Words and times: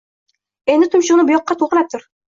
–Endi 0.75 0.89
tumshug‘ingni 0.95 1.27
buyoqqa 1.31 1.57
to‘g‘rilab 1.61 1.93
tur 1.95 2.07